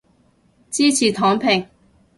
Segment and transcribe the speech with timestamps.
[0.71, 1.67] 支持躺平